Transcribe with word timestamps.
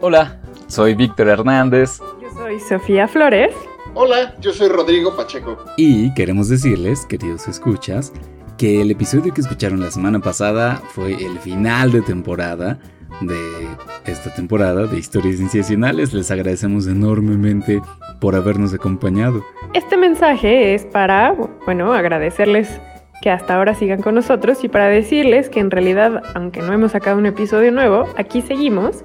Hola, 0.00 0.38
soy 0.68 0.94
Víctor 0.94 1.26
Hernández. 1.26 1.98
Yo 2.22 2.30
soy 2.30 2.60
Sofía 2.60 3.08
Flores. 3.08 3.52
Hola, 3.94 4.32
yo 4.40 4.52
soy 4.52 4.68
Rodrigo 4.68 5.16
Pacheco. 5.16 5.58
Y 5.76 6.14
queremos 6.14 6.48
decirles, 6.48 7.04
queridos 7.04 7.48
escuchas, 7.48 8.12
que 8.56 8.80
el 8.80 8.92
episodio 8.92 9.34
que 9.34 9.40
escucharon 9.40 9.80
la 9.80 9.90
semana 9.90 10.20
pasada 10.20 10.80
fue 10.90 11.14
el 11.14 11.40
final 11.40 11.90
de 11.90 12.02
temporada 12.02 12.78
de 13.22 13.40
esta 14.04 14.32
temporada 14.32 14.86
de 14.86 14.98
Historias 14.98 15.38
Sensacionales. 15.38 16.14
Les 16.14 16.30
agradecemos 16.30 16.86
enormemente 16.86 17.82
por 18.20 18.36
habernos 18.36 18.72
acompañado. 18.72 19.44
Este 19.74 19.96
mensaje 19.96 20.74
es 20.74 20.84
para, 20.86 21.34
bueno, 21.66 21.92
agradecerles 21.92 22.80
que 23.20 23.30
hasta 23.30 23.56
ahora 23.56 23.74
sigan 23.74 24.00
con 24.00 24.14
nosotros 24.14 24.62
y 24.62 24.68
para 24.68 24.86
decirles 24.86 25.48
que 25.48 25.58
en 25.58 25.72
realidad, 25.72 26.22
aunque 26.36 26.62
no 26.62 26.72
hemos 26.72 26.92
sacado 26.92 27.18
un 27.18 27.26
episodio 27.26 27.72
nuevo, 27.72 28.04
aquí 28.16 28.42
seguimos 28.42 29.04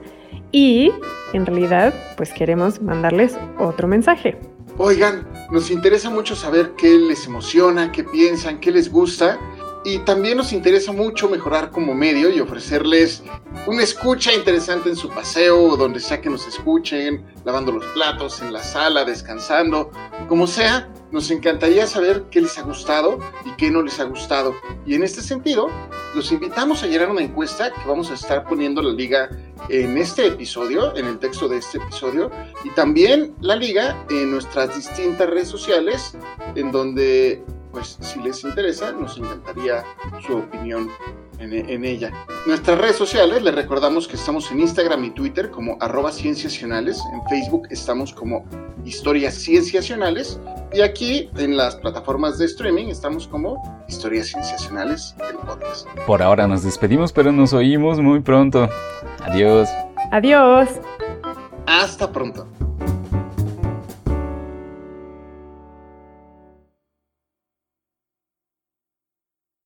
y 0.53 0.93
en 1.33 1.45
realidad 1.45 1.93
pues 2.15 2.31
queremos 2.31 2.81
mandarles 2.81 3.37
otro 3.59 3.89
mensaje. 3.89 4.39
Oigan, 4.77 5.27
nos 5.51 5.69
interesa 5.69 6.09
mucho 6.09 6.35
saber 6.35 6.71
qué 6.77 6.97
les 6.97 7.27
emociona, 7.27 7.91
qué 7.91 8.05
piensan, 8.05 8.59
qué 8.59 8.71
les 8.71 8.89
gusta 8.89 9.37
y 9.85 9.99
también 9.99 10.37
nos 10.37 10.53
interesa 10.53 10.93
mucho 10.93 11.29
mejorar 11.29 11.69
como 11.69 11.93
medio 11.93 12.29
y 12.29 12.39
ofrecerles 12.39 13.21
una 13.67 13.83
escucha 13.83 14.33
interesante 14.33 14.89
en 14.89 14.95
su 14.95 15.09
paseo 15.09 15.75
donde 15.75 15.99
sea 15.99 16.21
que 16.21 16.29
nos 16.29 16.47
escuchen, 16.47 17.25
lavando 17.43 17.73
los 17.73 17.85
platos, 17.87 18.41
en 18.41 18.53
la 18.53 18.63
sala, 18.63 19.03
descansando, 19.03 19.91
como 20.29 20.47
sea. 20.47 20.89
Nos 21.11 21.29
encantaría 21.31 21.85
saber 21.85 22.23
qué 22.31 22.41
les 22.41 22.57
ha 22.57 22.61
gustado 22.61 23.19
y 23.45 23.51
qué 23.57 23.69
no 23.69 23.81
les 23.81 23.99
ha 23.99 24.05
gustado. 24.05 24.55
Y 24.85 24.95
en 24.95 25.03
este 25.03 25.21
sentido, 25.21 25.69
los 26.15 26.31
invitamos 26.31 26.83
a 26.83 26.87
llenar 26.87 27.09
una 27.09 27.21
encuesta 27.21 27.71
que 27.71 27.87
vamos 27.87 28.11
a 28.11 28.13
estar 28.13 28.43
poniendo 28.45 28.81
la 28.81 28.93
liga 28.93 29.29
en 29.69 29.97
este 29.97 30.27
episodio, 30.27 30.95
en 30.95 31.07
el 31.07 31.19
texto 31.19 31.47
de 31.47 31.57
este 31.57 31.77
episodio, 31.77 32.31
y 32.63 32.69
también 32.71 33.33
la 33.41 33.55
liga 33.55 34.05
en 34.09 34.31
nuestras 34.31 34.75
distintas 34.75 35.29
redes 35.29 35.47
sociales, 35.47 36.15
en 36.55 36.71
donde 36.71 37.43
pues 37.71 37.97
si 38.01 38.19
les 38.19 38.43
interesa, 38.43 38.91
nos 38.91 39.17
encantaría 39.17 39.83
su 40.27 40.37
opinión 40.37 40.91
en, 41.39 41.83
ella. 41.83 42.11
Nuestras 42.45 42.77
redes 42.77 42.95
sociales, 42.95 43.41
les 43.41 43.53
recordamos 43.53 44.07
que 44.07 44.15
estamos 44.15 44.49
en 44.51 44.61
Instagram 44.61 45.03
y 45.05 45.09
Twitter 45.09 45.49
como 45.49 45.77
arroba 45.81 46.11
cienciacionales, 46.11 47.01
en 47.13 47.27
Facebook 47.27 47.67
estamos 47.71 48.13
como 48.13 48.45
historias 48.85 49.33
cienciacionales 49.33 50.39
y 50.73 50.81
aquí 50.81 51.29
en 51.37 51.55
las 51.55 51.75
plataformas 51.75 52.37
de 52.37 52.45
streaming 52.45 52.87
estamos 52.87 53.27
como 53.27 53.85
historias 53.87 54.27
cienciacionales 54.27 55.15
del 55.17 55.37
podcast. 55.37 55.87
Por 56.07 56.21
ahora 56.21 56.47
nos 56.47 56.63
despedimos, 56.63 57.13
pero 57.13 57.31
nos 57.31 57.53
oímos 57.53 57.99
muy 57.99 58.19
pronto. 58.21 58.69
Adiós. 59.21 59.69
Adiós. 60.11 60.69
Hasta 61.65 62.11
pronto. 62.11 62.47